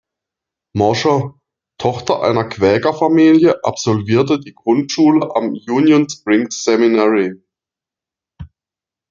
[0.75, 1.35] Mosher,
[1.77, 7.39] Tochter einer Quäkerfamilie, absolvierte die Grundschule am "Union Springs Seminary".